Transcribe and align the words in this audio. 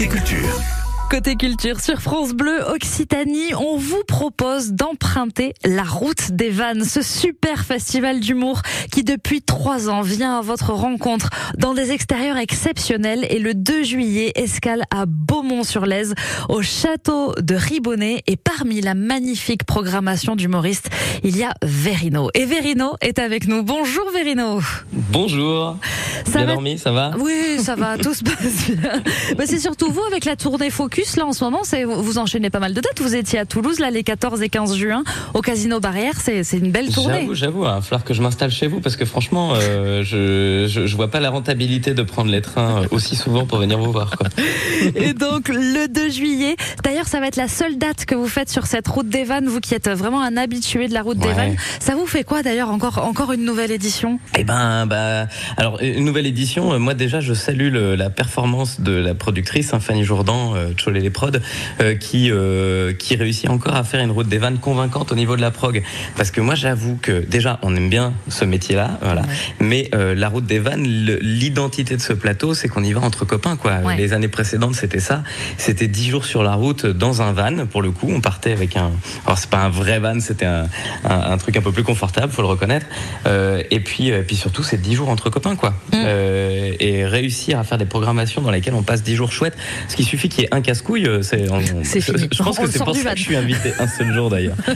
Côté 0.00 0.08
culture. 0.08 0.89
Côté 1.10 1.34
culture 1.34 1.80
sur 1.80 2.00
France 2.00 2.30
Bleu 2.34 2.60
Occitanie, 2.72 3.52
on 3.58 3.76
vous 3.76 4.04
propose 4.06 4.72
d'emprunter 4.74 5.54
la 5.64 5.82
route 5.82 6.30
des 6.30 6.50
Vannes, 6.50 6.84
ce 6.84 7.02
super 7.02 7.64
festival 7.64 8.20
d'humour 8.20 8.62
qui 8.92 9.02
depuis 9.02 9.42
trois 9.42 9.88
ans 9.88 10.02
vient 10.02 10.38
à 10.38 10.40
votre 10.40 10.72
rencontre 10.72 11.28
dans 11.58 11.74
des 11.74 11.90
extérieurs 11.90 12.36
exceptionnels 12.36 13.26
et 13.28 13.40
le 13.40 13.54
2 13.54 13.82
juillet 13.82 14.30
escale 14.36 14.84
à 14.92 15.04
Beaumont-sur-Lèze 15.06 16.14
au 16.48 16.62
château 16.62 17.34
de 17.40 17.56
Ribonnet 17.56 18.22
et 18.28 18.36
parmi 18.36 18.80
la 18.80 18.94
magnifique 18.94 19.64
programmation 19.64 20.36
d'humoristes, 20.36 20.90
il 21.24 21.36
y 21.36 21.42
a 21.42 21.52
Verino. 21.64 22.30
Et 22.34 22.44
Verino 22.44 22.92
est 23.00 23.18
avec 23.18 23.48
nous. 23.48 23.64
Bonjour 23.64 24.08
Verino. 24.12 24.60
Bonjour. 24.92 25.76
Ça 26.24 26.38
bien 26.38 26.46
va- 26.46 26.52
dormi, 26.52 26.78
ça 26.78 26.92
va? 26.92 27.10
Oui, 27.18 27.58
ça 27.58 27.74
va, 27.74 27.98
tout 27.98 28.14
se 28.14 28.22
passe 28.22 28.70
bien. 28.70 29.02
Bah, 29.36 29.44
c'est 29.46 29.58
surtout 29.58 29.90
vous 29.90 30.02
avec 30.02 30.24
la 30.24 30.36
tournée 30.36 30.70
Focus 30.70 30.99
là 31.16 31.26
en 31.26 31.32
ce 31.32 31.44
moment, 31.44 31.60
c'est 31.64 31.84
vous 31.84 32.18
enchaînez 32.18 32.50
pas 32.50 32.58
mal 32.60 32.74
de 32.74 32.80
dates. 32.80 33.00
Vous 33.00 33.14
étiez 33.14 33.38
à 33.38 33.44
Toulouse 33.46 33.78
là 33.78 33.90
les 33.90 34.02
14 34.02 34.42
et 34.42 34.48
15 34.48 34.76
juin 34.76 35.02
au 35.34 35.40
Casino 35.40 35.80
Barrière, 35.80 36.14
c'est 36.20 36.42
une 36.52 36.70
belle 36.70 36.90
tournée. 36.92 37.20
J'avoue, 37.20 37.34
j'avoue, 37.34 37.60
il 37.64 37.66
va 37.68 37.80
falloir 37.80 38.04
que 38.04 38.14
je 38.14 38.22
m'installe 38.22 38.50
chez 38.50 38.66
vous 38.66 38.80
parce 38.80 38.96
que 38.96 39.04
franchement, 39.04 39.52
euh, 39.54 40.02
je, 40.04 40.66
je, 40.68 40.86
je 40.86 40.96
vois 40.96 41.08
pas 41.08 41.20
la 41.20 41.30
rentabilité 41.30 41.94
de 41.94 42.02
prendre 42.02 42.30
les 42.30 42.42
trains 42.42 42.82
aussi 42.90 43.16
souvent 43.16 43.46
pour 43.46 43.58
venir 43.58 43.78
vous 43.78 43.92
voir. 43.92 44.16
Quoi. 44.16 44.28
Et 44.94 45.12
donc 45.12 45.48
le 45.48 45.88
2 45.88 46.10
juillet, 46.10 46.56
d'ailleurs 46.84 47.06
ça 47.06 47.20
va 47.20 47.26
être 47.26 47.36
la 47.36 47.48
seule 47.48 47.78
date 47.78 48.04
que 48.04 48.14
vous 48.14 48.28
faites 48.28 48.50
sur 48.50 48.66
cette 48.66 48.86
route 48.88 49.08
des 49.08 49.24
Vannes, 49.24 49.46
vous 49.48 49.60
qui 49.60 49.74
êtes 49.74 49.88
vraiment 49.88 50.22
un 50.22 50.36
habitué 50.36 50.88
de 50.88 50.94
la 50.94 51.02
route 51.02 51.18
des. 51.18 51.32
Vannes. 51.32 51.56
Ça 51.80 51.94
vous 51.94 52.06
fait 52.06 52.24
quoi 52.24 52.42
d'ailleurs 52.42 52.70
encore 52.70 52.98
encore 52.98 53.32
une 53.32 53.44
nouvelle 53.44 53.70
édition? 53.70 54.18
Eh 54.38 54.44
ben, 54.44 54.86
bah, 54.86 55.26
alors 55.56 55.78
une 55.80 56.04
nouvelle 56.04 56.26
édition. 56.26 56.72
euh, 56.72 56.78
Moi 56.78 56.94
déjà, 56.94 57.20
je 57.20 57.34
salue 57.34 57.70
le- 57.72 57.94
la 57.96 58.10
performance 58.10 58.80
de 58.80 58.92
la 58.92 59.14
productrice 59.14 59.72
hein, 59.74 59.80
Fanny 59.80 60.04
Jourdan, 60.04 60.54
euh, 60.54 60.68
Cholet 60.90 61.00
les 61.00 61.10
Prod, 61.10 61.40
euh, 61.80 61.94
qui 61.94 62.30
euh, 62.30 62.92
qui 62.92 63.14
réussit 63.14 63.48
encore 63.48 63.76
à 63.76 63.84
faire 63.84 64.00
une 64.00 64.10
route 64.10 64.28
des 64.28 64.38
vannes 64.38 64.58
convaincante 64.58 65.12
au 65.12 65.14
niveau 65.14 65.36
de 65.36 65.40
la 65.40 65.52
prog. 65.52 65.82
Parce 66.16 66.30
que 66.30 66.40
moi, 66.40 66.56
j'avoue 66.56 66.98
que 67.00 67.24
déjà, 67.24 67.60
on 67.62 67.76
aime 67.76 67.88
bien 67.88 68.12
ce 68.28 68.44
métier-là, 68.44 68.98
voilà. 69.02 69.22
Mais 69.60 69.88
euh, 69.94 70.14
la 70.14 70.28
route 70.28 70.46
des 70.46 70.58
vannes, 70.58 70.82
l'identité 70.82 71.96
de 71.96 72.02
ce 72.02 72.12
plateau, 72.12 72.54
c'est 72.54 72.68
qu'on 72.68 72.82
y 72.82 72.92
va 72.92 73.00
entre 73.00 73.24
copains, 73.24 73.56
quoi. 73.56 73.78
Ouais. 73.84 73.96
Les 73.96 74.12
années 74.12 74.28
précédentes, 74.28 74.74
c'était 74.74 75.00
ça. 75.00 75.22
C'était 75.56 75.86
dix 75.86 76.10
jours 76.10 76.24
sur 76.24 76.42
la 76.42 76.54
route 76.54 76.86
dans 76.86 77.22
un 77.22 77.32
van. 77.32 77.66
Pour 77.66 77.82
le 77.82 77.92
coup, 77.92 78.08
on 78.10 78.20
partait 78.20 78.52
avec 78.52 78.76
un. 78.76 78.90
Alors 79.26 79.38
c'est 79.38 79.50
pas 79.50 79.58
un 79.58 79.70
vrai 79.70 80.00
van, 80.00 80.18
c'était 80.18 80.46
un, 80.46 80.66
un, 81.04 81.32
un 81.32 81.38
truc 81.38 81.56
un 81.56 81.62
peu 81.62 81.72
plus 81.72 81.84
confortable, 81.84 82.32
faut 82.32 82.42
le 82.42 82.48
reconnaître. 82.48 82.86
Euh, 83.26 83.62
et 83.70 83.80
puis, 83.80 84.10
euh, 84.10 84.22
puis 84.26 84.36
surtout, 84.36 84.62
c'est 84.62 84.80
10 84.80 84.94
jours 84.94 85.08
entre 85.08 85.30
copains, 85.30 85.56
quoi. 85.56 85.74
Euh, 85.94 86.72
et 86.80 87.04
réussir 87.06 87.58
à 87.58 87.64
faire 87.64 87.78
des 87.78 87.86
programmations 87.86 88.42
dans 88.42 88.50
lesquelles 88.50 88.74
on 88.74 88.82
passe 88.82 89.02
10 89.02 89.16
jours 89.16 89.32
chouettes. 89.32 89.56
Ce 89.88 89.96
qui 89.96 90.04
suffit 90.04 90.28
qu'il 90.28 90.42
y 90.42 90.46
ait 90.46 90.54
un 90.54 90.60
casse-couille, 90.80 91.06
euh, 91.06 91.22
c'est. 91.22 91.48
on- 91.50 91.60
C'est 91.84 92.00
je, 92.00 92.12
fini. 92.12 92.28
je 92.32 92.42
pense 92.42 92.58
On 92.58 92.62
que 92.64 92.70
c'est 92.70 92.78
pour 92.84 92.94
ça 92.94 93.02
van. 93.02 93.10
que 93.12 93.16
je 93.18 93.22
suis 93.22 93.36
invité 93.36 93.72
un 93.78 93.86
seul 93.88 94.12
jour 94.12 94.30
d'ailleurs. 94.30 94.56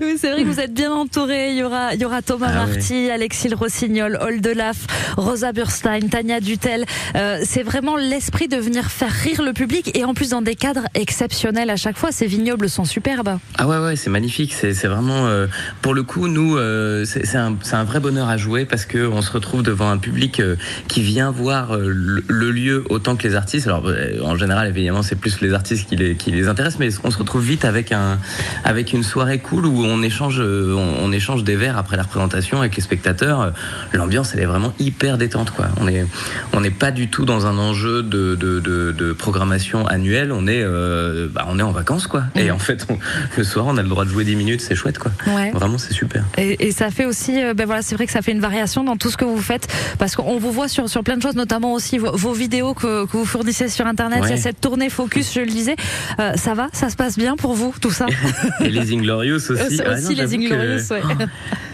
Oui, 0.00 0.16
c'est 0.18 0.30
vrai 0.30 0.42
que 0.42 0.48
vous 0.48 0.60
êtes 0.60 0.72
bien 0.72 0.92
entouré. 0.92 1.50
Il 1.52 1.56
y 1.58 1.62
aura, 1.62 1.94
il 1.94 2.00
y 2.00 2.04
aura 2.04 2.22
Thomas 2.22 2.48
Ah 2.50 2.64
oui. 2.66 2.74
Marty, 2.76 3.10
Alexis 3.10 3.48
Le 3.48 3.56
Rossignol, 3.56 4.18
Oldelaf, 4.20 4.76
Rosa 5.16 5.52
Burstein, 5.52 6.08
Tania 6.10 6.40
Dutel. 6.40 6.84
Euh, 7.16 7.38
c'est 7.44 7.62
vraiment 7.62 7.96
l'esprit 7.96 8.48
de 8.48 8.56
venir 8.56 8.90
faire 8.90 9.10
rire 9.12 9.42
le 9.42 9.52
public 9.52 9.96
et 9.96 10.04
en 10.04 10.14
plus 10.14 10.30
dans 10.30 10.42
des 10.42 10.54
cadres 10.54 10.84
exceptionnels 10.94 11.70
à 11.70 11.76
chaque 11.76 11.96
fois. 11.98 12.12
Ces 12.12 12.26
vignobles 12.26 12.68
sont 12.68 12.84
superbes. 12.84 13.38
Ah 13.58 13.66
ouais 13.66 13.78
ouais 13.78 13.96
c'est 13.96 14.10
magnifique 14.10 14.52
c'est 14.54 14.86
vraiment 14.86 15.26
euh, 15.26 15.46
pour 15.82 15.94
le 15.94 16.02
coup 16.02 16.28
nous 16.28 16.56
euh, 16.56 17.04
c'est 17.04 17.36
un, 17.36 17.84
vrai 17.84 18.00
bonheur 18.00 18.28
à 18.28 18.36
jouer 18.36 18.64
parce 18.64 18.84
que 18.86 19.06
on 19.06 19.22
se 19.22 19.30
retrouve 19.32 19.62
devant 19.62 19.90
un 19.90 19.98
public 19.98 20.40
euh, 20.40 20.56
qui 20.88 21.02
vient 21.02 21.30
voir 21.30 21.72
euh, 21.74 21.88
le, 21.88 22.24
le 22.28 22.50
lieu 22.50 22.84
autant 22.88 23.16
que 23.16 23.26
les 23.26 23.34
artistes 23.34 23.66
alors 23.66 23.86
euh, 23.86 24.19
en 24.22 24.36
général 24.36 24.68
évidemment 24.68 25.02
c'est 25.02 25.16
plus 25.16 25.40
les 25.40 25.52
artistes 25.52 25.88
qui 25.88 25.96
les 25.96 26.14
qui 26.16 26.30
les 26.30 26.48
intéressent 26.48 26.78
mais 26.80 26.88
on 27.04 27.10
se 27.10 27.18
retrouve 27.18 27.42
vite 27.44 27.64
avec 27.64 27.92
un 27.92 28.18
avec 28.64 28.92
une 28.92 29.02
soirée 29.02 29.38
cool 29.38 29.66
où 29.66 29.84
on 29.84 30.02
échange 30.02 30.40
on, 30.40 30.94
on 31.02 31.12
échange 31.12 31.44
des 31.44 31.56
verres 31.56 31.78
après 31.78 31.96
la 31.96 32.02
représentation 32.04 32.60
avec 32.60 32.76
les 32.76 32.82
spectateurs. 32.82 33.52
L'ambiance 33.92 34.32
elle 34.34 34.40
est 34.40 34.46
vraiment 34.46 34.72
hyper 34.78 35.18
détente 35.18 35.50
quoi. 35.50 35.66
On 35.80 35.86
est 35.88 36.06
on 36.52 36.60
n'est 36.60 36.70
pas 36.70 36.90
du 36.90 37.08
tout 37.08 37.24
dans 37.24 37.46
un 37.46 37.58
enjeu 37.58 38.02
de 38.02 38.34
de, 38.34 38.60
de, 38.60 38.92
de 38.92 39.12
programmation 39.12 39.86
annuelle. 39.86 40.32
On 40.32 40.46
est 40.46 40.62
euh, 40.62 41.28
bah, 41.32 41.46
on 41.48 41.58
est 41.58 41.62
en 41.62 41.72
vacances 41.72 42.06
quoi. 42.06 42.24
Et 42.36 42.50
en 42.50 42.58
fait 42.58 42.86
on- 42.88 42.98
le 43.36 43.44
soir 43.44 43.66
on 43.68 43.76
a 43.76 43.82
le 43.82 43.88
droit 43.88 44.04
de 44.04 44.10
jouer 44.10 44.24
10 44.24 44.36
minutes 44.36 44.60
c'est 44.60 44.74
chouette 44.74 44.98
quoi. 44.98 45.12
Ouais. 45.26 45.50
vraiment 45.52 45.78
c'est 45.78 45.92
super. 45.94 46.24
Et, 46.38 46.66
et 46.68 46.72
ça 46.72 46.90
fait 46.90 47.04
aussi, 47.04 47.42
euh, 47.42 47.54
ben 47.54 47.66
voilà, 47.66 47.82
c'est 47.82 47.94
vrai 47.94 48.06
que 48.06 48.12
ça 48.12 48.22
fait 48.22 48.32
une 48.32 48.40
variation 48.40 48.84
dans 48.84 48.96
tout 48.96 49.10
ce 49.10 49.16
que 49.16 49.24
vous 49.24 49.40
faites, 49.40 49.68
parce 49.98 50.16
qu'on 50.16 50.38
vous 50.38 50.52
voit 50.52 50.68
sur, 50.68 50.88
sur 50.88 51.02
plein 51.02 51.16
de 51.16 51.22
choses, 51.22 51.34
notamment 51.36 51.72
aussi 51.72 51.98
vos, 51.98 52.16
vos 52.16 52.32
vidéos 52.32 52.74
que, 52.74 53.04
que 53.06 53.12
vous 53.16 53.24
fournissez 53.24 53.68
sur 53.68 53.86
Internet. 53.86 54.09
Ouais. 54.18 54.28
Il 54.28 54.30
y 54.30 54.34
a 54.34 54.36
cette 54.36 54.60
tournée 54.60 54.90
Focus, 54.90 55.32
je 55.32 55.40
le 55.40 55.46
disais. 55.46 55.76
Euh, 56.18 56.32
ça 56.34 56.54
va, 56.54 56.68
ça 56.72 56.88
se 56.90 56.96
passe 56.96 57.16
bien 57.16 57.36
pour 57.36 57.54
vous, 57.54 57.74
tout 57.80 57.90
ça 57.90 58.06
et 58.60 58.68
les 58.70 58.92
Inglorious 58.92 59.36
aussi 59.36 59.52
Aussi, 59.52 59.80
Ah 59.84 60.00
non, 60.00 60.08
les 60.08 60.16
que- 60.16 60.34
Inglorious, 60.34 60.82
ouais. 60.90 61.02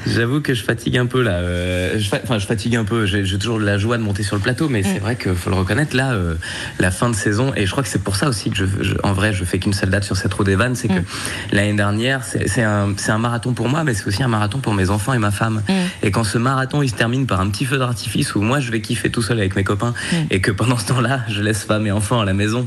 J'avoue 0.06 0.40
que 0.40 0.54
je 0.54 0.62
fatigue 0.62 0.98
un 0.98 1.06
peu 1.06 1.22
là. 1.22 1.32
Euh, 1.32 1.98
je, 1.98 2.08
enfin, 2.22 2.38
je 2.38 2.46
fatigue 2.46 2.76
un 2.76 2.84
peu. 2.84 3.06
J'ai 3.06 3.38
toujours 3.38 3.58
la 3.58 3.78
joie 3.78 3.98
de 3.98 4.02
monter 4.02 4.22
sur 4.22 4.36
le 4.36 4.42
plateau, 4.42 4.68
mais 4.68 4.80
Mm. 4.80 4.84
c'est 4.84 4.98
vrai 4.98 5.16
qu'il 5.16 5.34
faut 5.34 5.50
le 5.50 5.56
reconnaître. 5.56 5.96
Là, 5.96 6.12
euh, 6.12 6.34
la 6.78 6.90
fin 6.90 7.10
de 7.10 7.16
saison, 7.16 7.52
et 7.56 7.66
je 7.66 7.70
crois 7.70 7.82
que 7.82 7.88
c'est 7.88 8.02
pour 8.02 8.16
ça 8.16 8.28
aussi 8.28 8.50
que 8.50 8.56
je, 8.56 8.64
je- 8.80 8.94
en 9.02 9.12
vrai, 9.12 9.32
je 9.32 9.44
fais 9.44 9.58
qu'une 9.58 9.72
seule 9.72 9.90
date 9.90 10.04
sur 10.04 10.16
cette 10.16 10.32
roue 10.34 10.44
des 10.44 10.54
vannes, 10.56 10.74
c'est 10.76 10.88
que 10.88 11.00
Mm. 11.00 11.04
l'année 11.52 11.74
dernière, 11.74 12.20
c'est 12.24 12.62
un, 12.62 12.94
un 13.08 13.18
marathon 13.18 13.52
pour 13.52 13.68
moi, 13.68 13.84
mais 13.84 13.94
c'est 13.94 14.06
aussi 14.06 14.22
un 14.22 14.28
marathon 14.28 14.58
pour 14.58 14.74
mes 14.74 14.90
enfants 14.90 15.12
et 15.12 15.18
ma 15.18 15.30
femme. 15.30 15.62
Mm. 15.68 15.72
Et 16.04 16.10
quand 16.10 16.24
ce 16.24 16.38
marathon 16.38 16.82
il 16.82 16.88
se 16.90 16.94
termine 16.94 17.26
par 17.26 17.40
un 17.40 17.48
petit 17.50 17.64
feu 17.64 17.78
d'artifice 17.78 18.34
où 18.34 18.40
moi 18.42 18.60
je 18.60 18.70
vais 18.70 18.80
kiffer 18.80 19.10
tout 19.10 19.22
seul 19.22 19.38
avec 19.38 19.56
mes 19.56 19.64
copains, 19.64 19.94
Mm. 20.12 20.16
et 20.30 20.40
que 20.40 20.50
pendant 20.52 20.76
ce 20.78 20.86
temps-là, 20.86 21.20
je 21.28 21.42
laisse 21.42 21.64
pas 21.64 21.78
mes 21.78 21.90
enfants 21.90 22.20
à 22.20 22.24
la 22.24 22.34
maison 22.34 22.66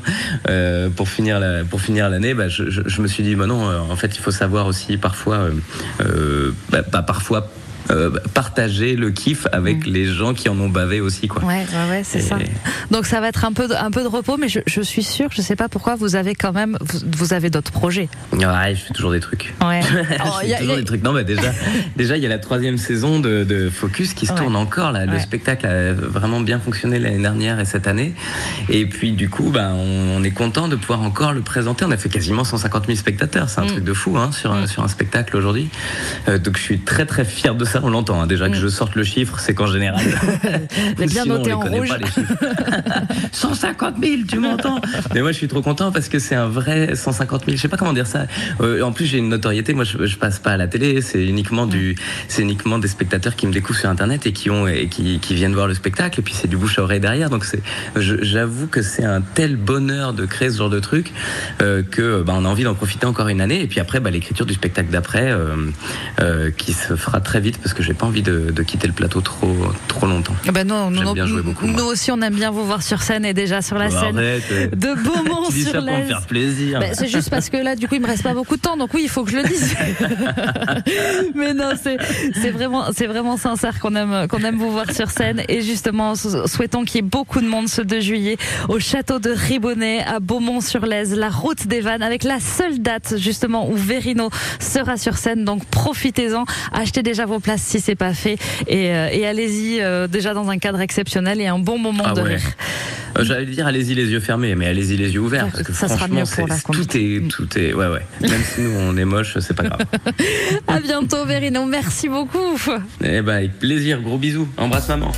euh, 0.50 0.90
pour 0.90 1.08
finir 1.10 1.40
la, 1.40 1.64
pour 1.64 1.80
finir 1.82 2.10
l'année, 2.10 2.34
bah, 2.34 2.48
je, 2.50 2.70
je- 2.70 2.82
je 2.86 3.02
me 3.02 3.08
suis 3.08 3.24
dit, 3.24 3.36
bah 3.36 3.46
non, 3.46 3.70
euh, 3.70 3.80
en 3.90 3.96
fait, 3.96 4.16
il 4.16 4.20
faut 4.22 4.32
savoir 4.32 4.66
aussi 4.68 4.98
parfois, 4.98 5.50
euh, 6.02 6.52
bah, 6.72 6.82
bah, 6.92 7.02
parfois 7.02 7.29
fois 7.30 7.59
euh, 7.92 8.12
partager 8.34 8.96
le 8.96 9.10
kiff 9.12 9.48
avec 9.52 9.86
les 9.86 10.06
gens 10.06 10.34
qui 10.34 10.50
en 10.50 10.60
ont 10.60 10.70
bavé 10.70 11.02
aussi, 11.02 11.28
quoi. 11.28 11.44
Ouais, 11.44 11.66
ouais, 11.74 11.90
ouais, 11.90 12.02
c'est 12.04 12.20
Et- 12.20 12.22
ça. 12.22 12.38
Donc 12.92 13.06
ça 13.06 13.20
va 13.22 13.28
être 13.30 13.46
un 13.46 13.54
peu 13.54 13.68
de, 13.68 13.74
un 13.74 13.92
peu 13.92 14.04
de 14.04 14.08
repos, 14.08 14.38
mais 14.38 14.50
je, 14.50 14.60
je 14.66 14.82
suis 14.82 15.04
sûre, 15.04 15.30
je 15.32 15.42
sais 15.42 15.56
pas 15.56 15.70
pourquoi 15.70 15.96
vous 15.96 16.16
avez 16.16 16.36
quand 16.36 16.54
même, 16.54 16.78
vous, 16.82 17.00
vous 17.18 17.34
avez 17.34 17.50
d'autres 17.50 17.72
projets. 17.72 18.10
Ouais, 18.34 18.76
je 18.76 18.82
fais 18.86 18.94
toujours 18.94 19.12
des 19.12 19.20
trucs. 19.20 19.54
Ouais. 19.66 19.82
je 19.90 19.98
Oh, 20.26 20.28
fais 20.42 20.48
y 20.48 20.54
a- 20.54 20.58
toujours 20.60 20.74
a- 20.76 20.78
des 20.78 20.84
trucs. 20.86 21.04
Non, 21.04 21.14
mais 21.14 21.24
déjà, 21.24 21.52
déjà, 21.96 22.18
il 22.18 22.24
y 22.24 22.26
a 22.26 22.30
la 22.30 22.40
troisième 22.40 22.78
saison 22.78 23.20
de, 23.20 23.44
de 23.44 23.70
Focus 23.70 24.14
qui 24.14 24.26
se 24.26 24.32
Ouais. 24.34 24.38
tourne 24.40 24.56
encore. 24.56 24.92
Là. 24.92 25.06
Le 25.06 25.14
Ouais. 25.14 25.20
spectacle 25.20 25.66
a 25.66 25.94
vraiment 25.94 26.42
bien 26.42 26.60
fonctionné 26.60 27.00
l'année 27.00 27.22
dernière 27.22 27.60
et 27.60 27.66
cette 27.66 27.88
année. 27.88 28.14
Et 28.70 28.86
puis, 28.86 29.12
du 29.14 29.30
coup, 29.30 29.50
ben, 29.52 29.72
on, 29.74 30.18
on 30.20 30.24
est 30.24 30.32
content 30.32 30.68
de 30.68 30.76
pouvoir 30.76 31.02
encore 31.02 31.34
le 31.34 31.42
présenter. 31.42 31.86
On 31.86 31.92
a 31.92 31.98
fait 31.98 32.10
quasiment 32.10 32.44
150 32.44 32.86
000 32.88 32.98
spectateurs. 32.98 33.50
C'est 33.50 33.60
un 33.62 33.66
Mm. 33.66 33.68
truc 33.68 33.84
de 33.84 33.94
fou 33.94 34.18
hein, 34.18 34.32
sur, 34.32 34.52
un, 34.52 34.68
sur 34.68 34.84
un 34.84 34.88
spectacle 34.88 35.36
aujourd'hui. 35.36 35.70
Euh, 36.28 36.38
donc, 36.38 36.58
je 36.58 36.62
suis 36.64 36.80
très, 36.80 37.06
très 37.06 37.26
fier 37.26 37.56
de 37.56 37.66
ça. 37.66 37.79
On 37.84 37.90
l'entend. 37.90 38.22
hein. 38.22 38.28
Déjà 38.28 38.50
que 38.50 38.56
je 38.56 38.68
sorte 38.68 38.96
le 38.96 39.04
chiffre, 39.04 39.40
c'est 39.40 39.54
qu'en 39.54 39.68
général. 39.68 40.04
Mais 41.00 41.06
bien 41.08 41.24
Sinon, 41.24 41.36
on 41.36 41.38
noté 41.40 41.50
les 41.50 41.54
en 41.56 41.60
rouge. 41.62 41.90
pas, 41.90 41.98
les 41.98 42.06
chiffres. 42.06 42.34
150 43.32 43.96
000, 44.02 44.14
tu 44.28 44.40
m'entends? 44.40 44.80
Mais 45.14 45.22
moi, 45.22 45.32
je 45.32 45.38
suis 45.38 45.48
trop 45.48 45.62
content 45.62 45.92
parce 45.92 46.10
que 46.10 46.20
c'est 46.20 46.36
un 46.36 46.48
vrai 46.48 46.96
150 46.96 47.46
000. 47.46 47.58
Je 47.58 47.62
sais 47.62 47.68
pas 47.68 47.78
comment 47.78 47.94
dire 47.94 48.08
ça. 48.08 48.26
Euh, 48.62 48.82
en 48.82 48.92
plus, 48.92 49.06
j'ai 49.06 49.18
une 49.18 49.30
notoriété. 49.30 49.74
Moi, 49.74 49.84
je, 49.84 50.06
je 50.06 50.18
passe 50.18 50.40
pas 50.40 50.52
à 50.52 50.58
la 50.58 50.68
télé. 50.68 51.02
C'est 51.02 51.24
uniquement 51.26 51.66
du, 51.68 51.96
c'est 52.28 52.42
uniquement 52.42 52.80
des 52.80 52.88
spectateurs 52.88 53.36
qui 53.36 53.48
me 53.48 53.54
découvrent 53.54 53.80
sur 53.80 53.90
Internet 53.90 54.26
et 54.26 54.34
qui 54.34 54.50
ont 54.50 54.68
et 54.68 54.88
qui, 54.88 55.20
qui 55.20 55.34
viennent 55.36 55.54
voir 55.54 55.68
le 55.68 55.74
spectacle. 55.74 56.20
Et 56.20 56.24
puis, 56.24 56.34
c'est 56.34 56.48
du 56.48 56.58
bouche 56.58 56.80
à 56.80 56.84
oreille 56.84 57.00
derrière. 57.00 57.30
Donc, 57.30 57.46
c'est, 57.46 57.62
j'avoue 57.96 58.68
que 58.68 58.82
c'est 58.82 59.06
un 59.06 59.22
tel 59.22 59.56
bonheur 59.56 60.14
de 60.14 60.26
créer 60.26 60.50
ce 60.50 60.58
genre 60.58 60.70
de 60.70 60.80
truc 60.80 61.12
euh, 61.62 61.84
que 61.84 62.22
bah, 62.24 62.34
on 62.36 62.46
a 62.46 62.48
envie 62.48 62.64
d'en 62.64 62.76
profiter 62.76 63.06
encore 63.06 63.28
une 63.30 63.42
année. 63.42 63.62
Et 63.62 63.68
puis 63.68 63.80
après, 63.80 64.00
bah, 64.00 64.10
l'écriture 64.12 64.46
du 64.46 64.54
spectacle 64.54 64.90
d'après, 64.92 65.32
euh, 65.32 65.56
euh, 66.20 66.52
qui 66.52 66.74
se 66.74 66.96
fera 66.96 67.22
très 67.22 67.40
vite 67.40 67.58
parce 67.60 67.69
que 67.74 67.84
j'ai 67.84 67.94
pas 67.94 68.06
envie 68.06 68.22
de, 68.22 68.52
de 68.52 68.64
quitter 68.64 68.88
le 68.88 68.94
plateau 68.94 69.22
trop, 69.22 69.56
trop 69.88 70.06
longtemps. 70.08 70.34
Ah 70.48 70.52
Ben 70.52 70.68
non, 70.68 70.90
nous, 70.92 71.14
bien 71.14 71.26
jouer 71.26 71.42
beaucoup, 71.42 71.66
nous 71.66 71.74
moi. 71.74 71.84
aussi, 71.86 72.12
on 72.12 72.22
aime 72.22 72.36
bien 72.36 72.52
vous 72.52 72.66
voir 72.66 72.82
sur 72.84 73.02
scène 73.02 73.26
et 73.26 73.34
déjà 73.34 73.62
sur 73.62 73.78
la 73.78 73.90
Bah, 73.90 74.00
scène 74.02 74.18
arrête, 74.18 74.44
euh. 74.52 74.68
de 74.68 74.76
Tu 74.76 74.76
dis 74.76 74.84
ça 74.96 75.02
pour 75.04 75.24
me 75.24 75.30
Beaumont-sur-Lèze. 75.30 76.08
faire 76.08 76.22
plaisir. 76.28 76.80
Ben, 76.80 76.94
c'est 76.94 77.08
juste 77.08 77.30
parce 77.30 77.50
que 77.50 77.58
là, 77.58 77.76
du 77.76 77.88
coup, 77.88 77.96
il 77.96 78.02
me 78.02 78.08
reste 78.08 78.24
pas 78.24 78.34
beaucoup 78.34 78.56
de 78.56 78.62
temps, 78.62 78.78
donc 78.78 78.94
oui, 78.94 79.02
il 79.04 79.10
faut 79.10 79.24
que 79.24 79.32
je 79.32 79.38
le 79.38 79.44
dise. 79.44 79.76
Mais 81.36 81.54
non, 81.54 81.72
c'est 81.82 81.98
c'est 82.42 82.50
vraiment 82.52 82.86
c'est 82.94 83.08
vraiment 83.08 83.38
sincère 83.38 83.80
qu'on 83.80 83.96
aime 83.96 84.28
qu'on 84.28 84.40
aime 84.40 84.58
vous 84.58 84.72
voir 84.72 84.92
sur 84.92 85.10
scène 85.10 85.44
et 85.48 85.62
justement 85.62 86.16
sou- 86.16 86.48
souhaitons 86.48 86.84
qu'il 86.86 86.96
y 86.98 87.00
ait 87.00 87.02
beaucoup 87.10 87.42
de 87.42 87.48
monde 87.48 87.68
ce 87.68 87.82
2 87.82 88.00
juillet 88.00 88.38
au 88.68 88.80
château 88.80 89.20
de 89.20 89.32
Ribonnet 89.32 90.04
à 90.04 90.20
Beaumont-sur-Lèze, 90.20 91.16
la 91.16 91.30
route 91.30 91.68
des 91.68 91.82
Vannes, 91.82 92.04
avec 92.04 92.24
la 92.24 92.40
seule 92.40 92.80
date 92.80 93.16
justement 93.18 93.70
où 93.70 93.76
Verino 93.76 94.30
sera 94.60 94.98
sur 94.98 95.18
scène. 95.18 95.46
Donc 95.46 95.66
profitez-en, 95.66 96.46
achetez 96.74 97.04
déjà 97.04 97.26
vos 97.26 97.40
places 97.40 97.49
si 97.58 97.80
c'est 97.80 97.96
pas 97.96 98.14
fait 98.14 98.38
et, 98.68 98.92
euh, 98.94 99.10
et 99.12 99.26
allez-y 99.26 99.82
euh, 99.82 100.08
déjà 100.08 100.34
dans 100.34 100.50
un 100.50 100.58
cadre 100.58 100.82
exceptionnel 100.82 101.42
et 101.42 101.48
un 101.48 101.60
bon 101.60 101.78
moment 101.78 102.04
Ah 102.08 102.14
de 102.14 102.22
ouais. 102.22 102.36
rire. 102.36 102.42
Euh, 103.18 103.24
j'allais 103.24 103.46
dire 103.46 103.68
allez-y 103.68 103.96
les 103.96 104.08
yeux 104.08 104.20
fermés, 104.20 104.56
mais 104.56 104.68
allez-y 104.68 104.98
les 104.98 105.12
yeux 105.12 105.20
ouverts. 105.20 105.48
Parce 105.52 105.64
que 105.64 105.74
ça 105.74 105.88
sera 105.88 106.08
mieux 106.08 106.24
pour 106.24 106.48
la 106.48 106.60
tout 106.60 106.98
est, 106.98 107.28
tout 107.28 107.58
est, 107.58 107.74
ouais, 107.74 107.88
ouais. 107.88 108.06
Même 108.22 108.44
si 108.44 108.62
nous 108.62 108.72
on 108.78 108.96
est 108.98 109.06
moche, 109.06 109.38
c'est 109.40 109.56
pas 109.56 109.64
grave. 109.64 109.82
à 110.68 110.80
bientôt, 110.80 111.26
Verino. 111.26 111.66
Merci 111.66 112.10
beaucoup. 112.10 112.58
Eh 113.04 113.22
ben, 113.22 113.36
avec 113.36 113.60
plaisir. 113.60 114.02
Gros 114.02 114.18
bisous. 114.18 114.48
Embrasse 114.58 114.88
maman. 114.88 115.12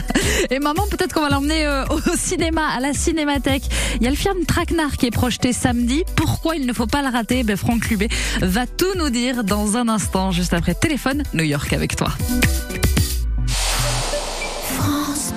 Et 0.50 0.58
maman, 0.58 0.86
peut-être 0.90 1.14
qu'on 1.14 1.22
va 1.22 1.30
l'emmener 1.30 1.66
euh, 1.66 1.84
au 1.86 2.00
cinéma, 2.16 2.62
à 2.76 2.80
la 2.80 2.92
cinémathèque. 2.92 3.64
Il 3.96 4.04
y 4.04 4.06
a 4.06 4.10
le 4.10 4.16
film 4.16 4.44
Traquenard 4.46 4.96
qui 4.96 5.06
est 5.06 5.10
projeté 5.10 5.52
samedi. 5.52 6.04
Pourquoi 6.16 6.56
il 6.56 6.66
ne 6.66 6.72
faut 6.72 6.86
pas 6.86 7.02
le 7.02 7.08
rater? 7.08 7.42
Ben, 7.42 7.56
Franck 7.56 7.88
Lubé 7.88 8.08
va 8.40 8.66
tout 8.66 8.86
nous 8.96 9.10
dire 9.10 9.44
dans 9.44 9.76
un 9.76 9.88
instant, 9.88 10.30
juste 10.30 10.54
après 10.54 10.74
téléphone 10.74 11.22
New 11.34 11.44
York 11.44 11.72
avec 11.72 11.96
toi. 11.96 12.10
France 14.76 15.32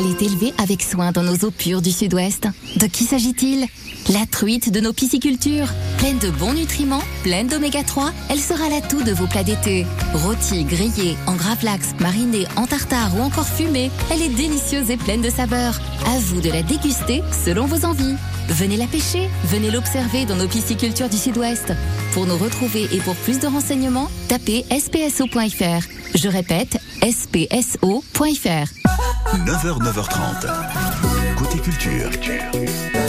Elle 0.00 0.06
est 0.06 0.22
élevée 0.22 0.54
avec 0.56 0.82
soin 0.82 1.12
dans 1.12 1.22
nos 1.22 1.36
eaux 1.44 1.50
pures 1.50 1.82
du 1.82 1.90
sud-ouest. 1.90 2.48
De 2.76 2.86
qui 2.86 3.04
s'agit-il? 3.04 3.66
La 4.08 4.24
truite 4.24 4.72
de 4.72 4.80
nos 4.80 4.94
piscicultures. 4.94 5.68
Pleine 5.98 6.16
de 6.16 6.30
bons 6.30 6.54
nutriments, 6.54 7.02
pleine 7.22 7.48
d'oméga 7.48 7.82
3, 7.82 8.10
elle 8.30 8.40
sera 8.40 8.70
l'atout 8.70 9.02
de 9.02 9.12
vos 9.12 9.26
plats 9.26 9.44
d'été. 9.44 9.84
Rôtie, 10.14 10.64
grillée, 10.64 11.18
en 11.26 11.34
gravlax, 11.34 11.88
marinée, 12.00 12.46
en 12.56 12.64
tartare 12.64 13.14
ou 13.14 13.20
encore 13.20 13.46
fumée, 13.46 13.90
elle 14.10 14.22
est 14.22 14.30
délicieuse 14.30 14.88
et 14.88 14.96
pleine 14.96 15.20
de 15.20 15.28
saveurs. 15.28 15.78
À 16.06 16.18
vous 16.18 16.40
de 16.40 16.48
la 16.48 16.62
déguster 16.62 17.22
selon 17.44 17.66
vos 17.66 17.84
envies. 17.84 18.16
Venez 18.48 18.78
la 18.78 18.86
pêcher, 18.86 19.28
venez 19.44 19.70
l'observer 19.70 20.24
dans 20.24 20.36
nos 20.36 20.48
piscicultures 20.48 21.10
du 21.10 21.18
sud-ouest. 21.18 21.74
Pour 22.14 22.24
nous 22.24 22.38
retrouver 22.38 22.88
et 22.90 23.00
pour 23.00 23.16
plus 23.16 23.38
de 23.38 23.48
renseignements, 23.48 24.08
tapez 24.28 24.64
spso.fr. 24.70 25.86
Je 26.14 26.28
répète, 26.28 26.78
spso.fr. 27.02 28.80
9h, 29.38 29.78
9h30. 29.78 30.46
Côté 31.36 31.58
culture. 31.60 32.99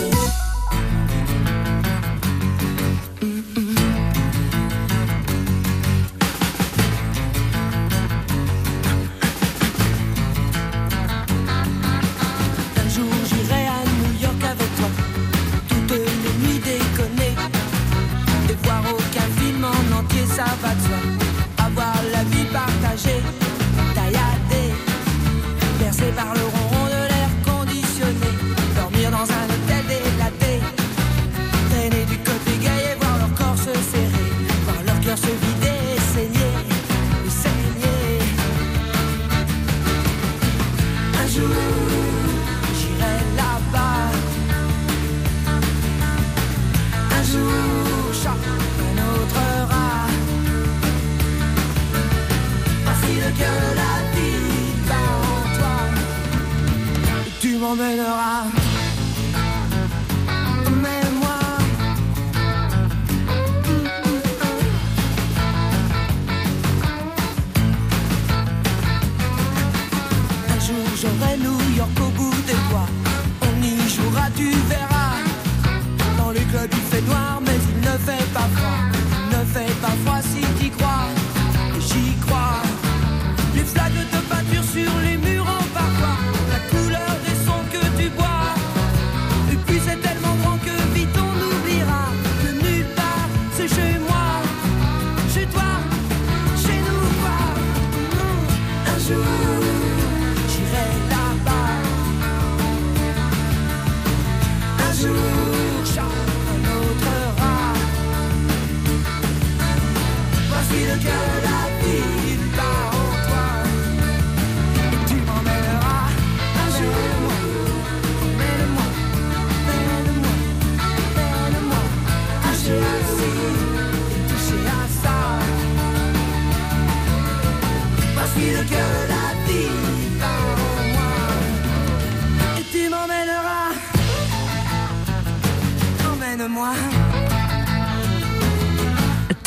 t'emmènera. 57.72 58.61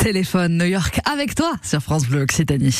Téléphone 0.05 0.59
New 0.59 0.65
York 0.65 1.01
avec 1.11 1.33
toi 1.33 1.53
sur 1.63 1.81
France 1.81 2.05
Bleu 2.05 2.21
Occitanie. 2.21 2.69
Je 2.69 2.77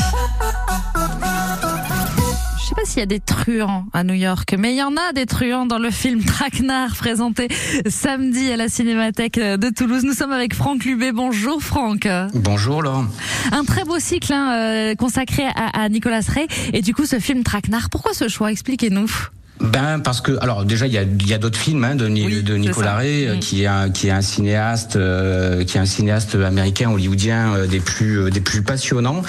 sais 2.67 2.75
pas 2.75 2.85
s'il 2.85 2.99
y 2.99 3.01
a 3.01 3.07
des 3.07 3.19
truands 3.19 3.87
à 3.93 4.03
New 4.03 4.13
York, 4.13 4.53
mais 4.59 4.73
il 4.73 4.77
y 4.77 4.83
en 4.83 4.95
a 4.95 5.11
des 5.11 5.25
truands 5.25 5.65
dans 5.65 5.79
le 5.79 5.89
film 5.89 6.23
Traquenard 6.23 6.95
présenté 6.95 7.47
samedi 7.89 8.51
à 8.51 8.57
la 8.57 8.69
Cinémathèque 8.69 9.39
de 9.39 9.69
Toulouse. 9.71 10.03
Nous 10.03 10.13
sommes 10.13 10.33
avec 10.33 10.53
Franck 10.53 10.85
Lubé. 10.85 11.11
Bonjour 11.11 11.63
Franck. 11.63 12.07
Bonjour 12.35 12.83
Laurent. 12.83 13.07
Un 13.51 13.63
très 13.63 13.85
beau 13.85 13.97
cycle 13.97 14.31
hein, 14.31 14.53
euh, 14.53 14.93
consacré 14.93 15.45
à, 15.47 15.81
à 15.81 15.89
Nicolas 15.89 16.21
Ray 16.27 16.45
et 16.73 16.83
du 16.83 16.93
coup 16.93 17.07
ce 17.07 17.17
film 17.17 17.41
Traquenard. 17.41 17.89
Pourquoi 17.89 18.13
ce 18.13 18.27
choix? 18.27 18.51
Expliquez-nous. 18.51 19.09
Ben 19.61 19.99
parce 19.99 20.19
que 20.19 20.37
alors 20.41 20.65
déjà 20.65 20.85
il 20.85 20.91
y 20.93 20.97
a, 20.97 21.03
y 21.03 21.33
a 21.33 21.37
d'autres 21.37 21.57
films 21.57 21.83
hein, 21.85 21.95
de, 21.95 22.07
de 22.07 22.55
Nicolas 22.55 22.97
Ray 22.97 23.25
euh, 23.25 23.35
mm. 23.35 23.39
qui 23.39 23.63
est 23.63 23.67
un, 23.67 23.89
qui 23.89 24.07
est 24.07 24.11
un 24.11 24.21
cinéaste 24.21 24.97
euh, 24.97 25.63
qui 25.63 25.77
est 25.77 25.79
un 25.79 25.85
cinéaste 25.85 26.35
américain 26.35 26.91
hollywoodien 26.91 27.55
euh, 27.55 27.67
des 27.67 27.79
plus 27.79 28.29
des 28.31 28.41
plus 28.41 28.63
passionnants. 28.63 29.21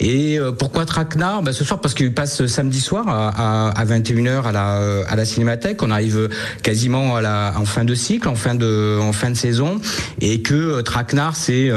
Et 0.00 0.38
pourquoi 0.58 0.86
Traquenard? 0.86 1.42
Ben, 1.42 1.52
ce 1.52 1.64
soir 1.64 1.80
parce 1.80 1.92
qu'il 1.92 2.14
passe 2.14 2.46
samedi 2.46 2.80
soir 2.80 3.06
à, 3.08 3.68
à, 3.70 3.84
21h 3.84 4.44
à 4.44 4.52
la 4.52 5.04
à 5.06 5.16
la 5.16 5.24
cinémathèque. 5.26 5.82
On 5.82 5.90
arrive 5.90 6.30
quasiment 6.62 7.16
à 7.16 7.20
la 7.20 7.52
en 7.56 7.66
fin 7.66 7.84
de 7.84 7.94
cycle 7.94 8.28
en 8.28 8.36
fin 8.36 8.54
de 8.54 8.98
en 9.00 9.12
fin 9.12 9.30
de 9.30 9.36
saison. 9.36 9.80
Et 10.20 10.40
que 10.40 10.80
Traquenard 10.80 11.36
c'est 11.36 11.70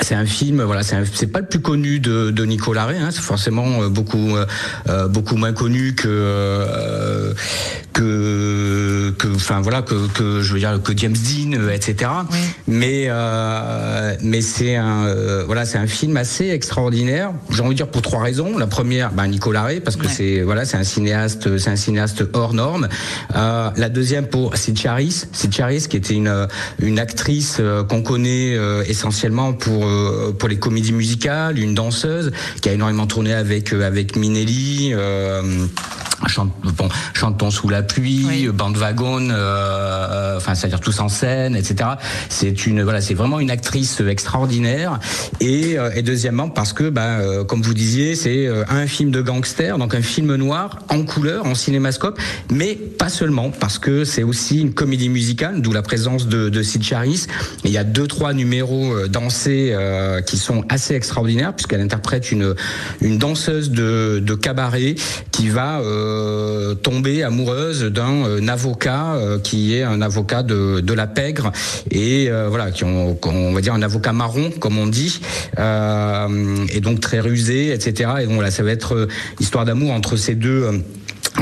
c'est 0.00 0.14
un 0.14 0.26
film, 0.26 0.62
voilà, 0.62 0.82
c'est 0.82 1.26
pas 1.28 1.40
le 1.40 1.46
plus 1.46 1.60
connu 1.60 2.00
de, 2.00 2.30
de 2.30 2.44
Nicolas 2.44 2.86
Ray, 2.86 2.98
hein, 2.98 3.10
c'est 3.12 3.22
forcément 3.22 3.82
euh, 3.82 3.88
beaucoup 3.88 4.36
euh, 4.36 4.46
euh, 4.88 5.08
beaucoup 5.08 5.36
moins 5.36 5.52
connu 5.52 5.94
que 5.94 7.34
que 7.98 9.14
que, 9.18 9.28
enfin 9.34 9.60
voilà, 9.60 9.82
que, 9.82 10.08
que 10.12 10.42
je 10.42 10.52
veux 10.52 10.58
dire 10.58 10.80
que 10.82 10.96
James 10.96 11.14
Dean, 11.14 11.68
etc. 11.70 12.10
Mais 12.66 13.08
mais 14.22 14.40
c'est 14.40 14.76
un 14.76 15.44
voilà, 15.46 15.64
c'est 15.64 15.78
un 15.78 15.86
film 15.86 16.16
assez 16.16 16.50
extraordinaire. 16.50 17.32
J'ai 17.50 17.62
envie 17.62 17.70
de 17.70 17.76
dire 17.76 17.88
pour 17.88 18.02
trois 18.02 18.22
raisons. 18.22 18.58
La 18.58 18.66
première, 18.66 19.12
ben 19.12 19.26
Nicolas 19.26 19.62
Ray, 19.62 19.80
parce 19.80 19.96
que 19.96 20.08
c'est 20.08 20.42
voilà, 20.42 20.64
c'est 20.64 20.76
un 20.76 20.84
cinéaste, 20.84 21.58
c'est 21.58 21.70
un 21.70 21.76
cinéaste 21.76 22.24
hors 22.32 22.54
norme. 22.54 22.88
la 23.34 23.88
deuxième 23.88 24.26
pour 24.26 24.56
c'est 24.56 24.76
Charis, 24.76 25.24
c'est 25.32 25.52
Charis 25.52 25.86
qui 25.88 25.96
était 25.96 26.14
une 26.14 26.48
une 26.80 26.98
actrice 26.98 27.60
qu'on 27.88 28.02
connaît 28.02 28.56
essentiellement 28.86 29.52
pour 29.52 29.86
euh, 29.86 30.34
pour 30.38 30.48
les 30.48 30.58
comédies 30.58 30.92
musicales, 30.92 31.58
une 31.58 31.74
danseuse 31.74 32.32
qui 32.60 32.68
a 32.68 32.72
énormément 32.72 33.06
tourné 33.06 33.32
avec 33.32 33.72
euh, 33.72 33.86
avec 33.86 34.16
Minelli. 34.16 34.92
Euh, 34.94 35.66
Chante, 36.28 36.52
bon, 36.62 36.88
Chantons 37.14 37.50
sous 37.50 37.68
la 37.68 37.82
pluie, 37.82 38.48
Bande 38.52 38.76
Wagon, 38.76 39.28
euh, 39.30 40.36
enfin, 40.36 40.54
c'est-à-dire 40.54 40.80
tous 40.80 40.98
en 41.00 41.08
scène, 41.08 41.56
etc. 41.56 41.90
C'est 42.28 42.66
une, 42.66 42.82
voilà, 42.82 43.00
c'est 43.00 43.14
vraiment 43.14 43.40
une 43.40 43.50
actrice 43.50 44.00
extraordinaire. 44.00 44.98
Et, 45.40 45.78
euh, 45.78 45.90
et 45.94 46.02
deuxièmement, 46.02 46.48
parce 46.48 46.72
que, 46.72 46.88
ben, 46.88 47.20
euh, 47.20 47.44
comme 47.44 47.62
vous 47.62 47.74
disiez, 47.74 48.14
c'est 48.14 48.48
un 48.68 48.86
film 48.86 49.10
de 49.10 49.20
gangster, 49.20 49.78
donc 49.78 49.94
un 49.94 50.02
film 50.02 50.34
noir 50.34 50.78
en 50.88 51.02
couleur, 51.02 51.46
en 51.46 51.54
cinémascope, 51.54 52.18
mais 52.50 52.74
pas 52.74 53.08
seulement, 53.08 53.50
parce 53.50 53.78
que 53.78 54.04
c'est 54.04 54.22
aussi 54.22 54.60
une 54.60 54.74
comédie 54.74 55.08
musicale, 55.08 55.62
d'où 55.62 55.72
la 55.72 55.82
présence 55.82 56.26
de, 56.26 56.48
de 56.48 56.62
Sid 56.62 56.82
Charis. 56.82 57.26
Il 57.64 57.70
y 57.70 57.78
a 57.78 57.84
deux, 57.84 58.06
trois 58.06 58.32
numéros 58.32 59.06
dansés 59.08 59.76
qui 60.26 60.36
sont 60.36 60.64
assez 60.68 60.94
extraordinaires, 60.94 61.54
puisqu'elle 61.54 61.80
interprète 61.80 62.32
une, 62.32 62.54
une 63.00 63.18
danseuse 63.18 63.70
de, 63.70 64.22
de 64.24 64.34
cabaret 64.34 64.96
qui 65.32 65.48
va 65.48 65.80
euh, 65.80 66.15
tomber 66.74 67.22
amoureuse 67.22 67.84
d'un 67.84 68.24
euh, 68.24 68.48
avocat 68.48 69.14
euh, 69.14 69.38
qui 69.38 69.74
est 69.74 69.82
un 69.82 70.00
avocat 70.00 70.42
de, 70.42 70.92
la 70.96 71.06
pègre 71.06 71.52
et 71.90 72.30
voilà 72.48 72.70
qui 72.70 72.84
ont, 72.84 73.18
on 73.22 73.52
va 73.52 73.60
dire 73.60 73.74
un 73.74 73.82
avocat 73.82 74.14
marron 74.14 74.50
comme 74.58 74.78
on 74.78 74.86
dit 74.86 75.20
et 75.58 76.80
donc 76.80 77.00
très 77.00 77.20
rusé 77.20 77.72
etc 77.72 78.12
et 78.20 78.24
donc 78.24 78.36
voilà 78.36 78.50
ça 78.50 78.62
va 78.62 78.70
être 78.70 79.06
histoire 79.40 79.66
d'amour 79.66 79.92
entre 79.92 80.16
ces 80.16 80.34
deux 80.34 80.82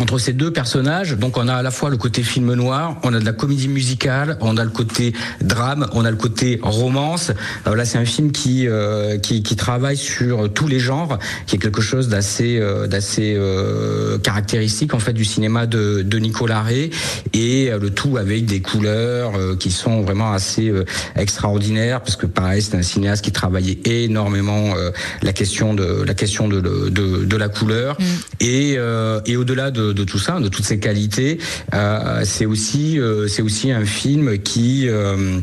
entre 0.00 0.18
ces 0.18 0.32
deux 0.32 0.52
personnages, 0.52 1.16
donc 1.16 1.36
on 1.36 1.48
a 1.48 1.54
à 1.54 1.62
la 1.62 1.70
fois 1.70 1.90
le 1.90 1.96
côté 1.96 2.22
film 2.22 2.52
noir, 2.54 2.96
on 3.04 3.14
a 3.14 3.20
de 3.20 3.24
la 3.24 3.32
comédie 3.32 3.68
musicale, 3.68 4.36
on 4.40 4.56
a 4.56 4.64
le 4.64 4.70
côté 4.70 5.12
drame, 5.40 5.86
on 5.92 6.04
a 6.04 6.10
le 6.10 6.16
côté 6.16 6.58
romance. 6.62 7.32
Euh, 7.66 7.76
là, 7.76 7.84
c'est 7.84 7.98
un 7.98 8.04
film 8.04 8.32
qui, 8.32 8.66
euh, 8.66 9.18
qui, 9.18 9.42
qui 9.42 9.56
travaille 9.56 9.96
sur 9.96 10.52
tous 10.52 10.66
les 10.66 10.80
genres, 10.80 11.18
qui 11.46 11.56
est 11.56 11.58
quelque 11.58 11.82
chose 11.82 12.08
d'assez 12.08 12.58
euh, 12.58 12.86
d'assez 12.86 13.34
euh, 13.36 14.18
caractéristique 14.18 14.94
en 14.94 14.98
fait 14.98 15.12
du 15.12 15.24
cinéma 15.24 15.66
de, 15.66 16.02
de 16.02 16.18
Nicolas 16.18 16.62
Ray 16.62 16.90
et 17.32 17.70
le 17.70 17.90
tout 17.90 18.16
avec 18.16 18.46
des 18.46 18.60
couleurs 18.60 19.32
qui 19.58 19.70
sont 19.70 20.02
vraiment 20.02 20.32
assez 20.32 20.72
extraordinaires 21.16 22.00
parce 22.00 22.16
que 22.16 22.26
pareil, 22.26 22.62
c'est 22.62 22.76
un 22.76 22.82
cinéaste 22.82 23.24
qui 23.24 23.32
travaillait 23.32 23.78
énormément 23.84 24.74
la 25.22 25.32
question 25.32 25.74
de 25.74 26.02
la 26.06 26.14
question 26.14 26.48
de, 26.48 26.60
de, 26.60 27.24
de 27.24 27.36
la 27.36 27.48
couleur 27.48 27.96
mm. 27.98 28.04
et, 28.40 28.78
et 29.26 29.36
au-delà 29.36 29.70
de 29.70 29.83
de, 29.92 30.04
tout 30.04 30.18
ça, 30.18 30.40
de 30.40 30.48
toutes 30.48 30.64
ces 30.64 30.78
qualités, 30.78 31.38
euh, 31.74 32.22
c'est 32.24 32.46
aussi, 32.46 32.98
euh, 32.98 33.28
c'est 33.28 33.42
aussi 33.42 33.72
un 33.72 33.84
film 33.84 34.38
qui 34.38 34.88
euh, 34.88 35.40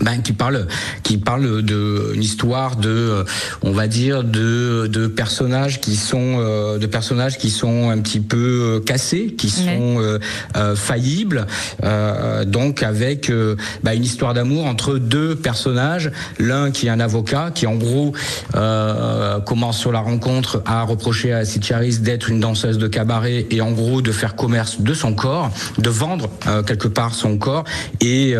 ben, 0.00 0.22
qui 0.22 0.32
parle 0.32 0.66
qui 1.02 1.18
parle 1.18 1.62
de 1.62 2.12
une 2.14 2.22
histoire 2.22 2.76
de 2.76 2.88
euh, 2.88 3.24
on 3.62 3.72
va 3.72 3.86
dire 3.86 4.24
de, 4.24 4.86
de 4.86 5.06
personnages 5.06 5.80
qui 5.80 5.96
sont 5.96 6.36
euh, 6.38 6.78
de 6.78 6.86
personnages 6.86 7.36
qui 7.36 7.50
sont 7.50 7.90
un 7.90 7.98
petit 7.98 8.20
peu 8.20 8.36
euh, 8.78 8.80
cassés 8.80 9.34
qui 9.36 9.50
sont 9.50 9.98
euh, 9.98 10.18
faillibles 10.76 11.46
donc 12.46 12.82
avec 12.82 13.30
ben, 13.82 13.92
une 13.92 14.04
histoire 14.04 14.34
d'amour 14.34 14.66
entre 14.66 14.98
deux 14.98 15.36
personnages. 15.36 16.10
L'un 16.38 16.70
qui 16.70 16.86
est 16.86 16.90
un 16.90 17.00
avocat 17.00 17.50
qui 17.54 17.66
en 17.66 17.74
gros 17.74 18.12
commence 19.44 19.78
sur 19.78 19.92
la 19.92 20.00
rencontre 20.00 20.62
à 20.66 20.82
reprocher 20.82 21.32
à 21.32 21.44
Sid 21.44 21.64
Charis 21.64 21.98
d'être 21.98 22.30
une 22.30 22.40
danseuse 22.40 22.78
de 22.78 22.86
cabaret 22.88 23.46
et 23.50 23.60
en 23.60 23.72
gros 23.72 24.02
de 24.02 24.12
faire 24.12 24.36
commerce 24.36 24.80
de 24.80 24.94
son 24.94 25.14
corps 25.14 25.50
de 25.78 25.90
vendre 25.90 26.30
quelque 26.66 26.88
part 26.88 27.14
son 27.14 27.38
corps 27.38 27.64
et, 28.00 28.34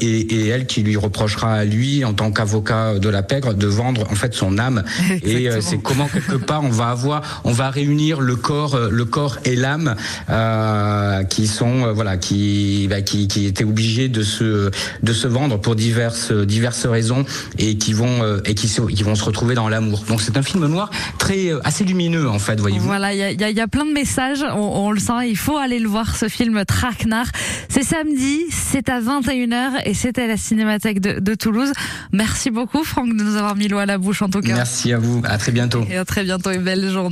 et, 0.00 0.04
et 0.06 0.48
elle 0.48 0.66
qui 0.66 0.82
lui 0.82 0.89
lui 0.90 0.96
reprochera 0.96 1.54
à 1.54 1.64
lui, 1.64 2.04
en 2.04 2.12
tant 2.12 2.30
qu'avocat 2.30 2.98
de 2.98 3.08
la 3.08 3.22
pègre, 3.22 3.54
de 3.54 3.66
vendre 3.66 4.06
en 4.10 4.14
fait 4.14 4.34
son 4.34 4.58
âme. 4.58 4.84
et 5.22 5.48
euh, 5.48 5.60
c'est 5.60 5.78
comment 5.78 6.08
quelque 6.08 6.36
part 6.36 6.62
on 6.64 6.68
va 6.68 6.88
avoir, 6.90 7.40
on 7.44 7.52
va 7.52 7.70
réunir 7.70 8.20
le 8.20 8.36
corps, 8.36 8.74
euh, 8.74 8.88
le 8.90 9.04
corps 9.04 9.38
et 9.44 9.56
l'âme 9.56 9.96
euh, 10.28 11.22
qui 11.24 11.46
sont 11.46 11.92
voilà, 11.92 12.16
qui, 12.16 12.86
bah, 12.90 13.02
qui 13.02 13.28
qui 13.28 13.46
étaient 13.46 13.64
obligés 13.64 14.08
de 14.08 14.22
se 14.22 14.70
de 15.02 15.12
se 15.12 15.28
vendre 15.28 15.60
pour 15.60 15.76
diverses 15.76 16.32
diverses 16.32 16.86
raisons 16.86 17.24
et 17.58 17.76
qui 17.78 17.92
vont 17.92 18.40
et 18.44 18.54
qui, 18.54 18.68
qui 18.68 19.02
vont 19.02 19.14
se 19.14 19.24
retrouver 19.24 19.54
dans 19.54 19.68
l'amour. 19.68 20.04
Donc 20.08 20.20
c'est 20.20 20.36
un 20.36 20.42
film 20.42 20.66
noir 20.66 20.90
très 21.18 21.50
assez 21.64 21.84
lumineux 21.84 22.28
en 22.28 22.38
fait, 22.38 22.58
voyez-vous. 22.58 22.86
Voilà, 22.86 23.12
il 23.14 23.18
y 23.18 23.22
a, 23.22 23.32
y, 23.32 23.44
a, 23.44 23.50
y 23.50 23.60
a, 23.60 23.68
plein 23.68 23.84
de 23.84 23.92
messages, 23.92 24.42
on, 24.42 24.86
on, 24.86 24.90
le 24.90 25.00
sent. 25.00 25.28
Il 25.28 25.36
faut 25.36 25.56
aller 25.56 25.78
le 25.78 25.88
voir 25.88 26.16
ce 26.16 26.28
film 26.28 26.64
Traquenard. 26.64 27.26
C'est 27.68 27.84
samedi, 27.84 28.46
c'est 28.50 28.88
à 28.88 29.00
21h 29.00 29.82
et 29.84 29.94
c'est 29.94 30.18
à 30.18 30.26
la 30.26 30.36
cinéma 30.80 31.20
de, 31.20 31.34
Toulouse. 31.34 31.72
Merci 32.12 32.50
beaucoup, 32.50 32.84
Franck, 32.84 33.16
de 33.16 33.22
nous 33.22 33.36
avoir 33.36 33.56
mis 33.56 33.68
l'eau 33.68 33.78
à 33.78 33.86
la 33.86 33.98
bouche 33.98 34.22
en 34.22 34.28
tout 34.28 34.40
cas. 34.40 34.54
Merci 34.54 34.92
à 34.92 34.98
vous. 34.98 35.22
À 35.24 35.38
très 35.38 35.52
bientôt. 35.52 35.84
Et 35.90 35.96
à 35.96 36.04
très 36.04 36.24
bientôt. 36.24 36.50
Une 36.50 36.62
belle 36.62 36.90
journée. 36.90 37.08